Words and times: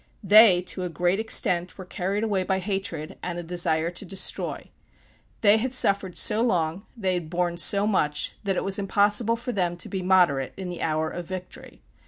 They, 0.23 0.63
to 0.63 0.81
a 0.81 0.89
great 0.89 1.19
extent, 1.19 1.77
were 1.77 1.85
carried 1.85 2.23
away 2.23 2.41
by 2.41 2.57
hatred, 2.57 3.19
and 3.21 3.37
a 3.37 3.43
desire 3.43 3.91
to 3.91 4.03
destroy. 4.03 4.71
They 5.41 5.57
had 5.57 5.73
suffered 5.75 6.17
so 6.17 6.41
long, 6.41 6.87
they 6.97 7.13
had 7.13 7.29
borne 7.29 7.59
so 7.59 7.85
much, 7.85 8.33
that 8.43 8.55
it 8.57 8.63
was 8.63 8.79
impossible 8.79 9.35
for 9.35 9.51
them 9.51 9.77
to 9.77 9.87
be 9.87 10.01
moderate 10.01 10.53
in 10.57 10.69
the 10.69 10.81
hour 10.81 11.11
of 11.11 11.25
victory. 11.27 11.83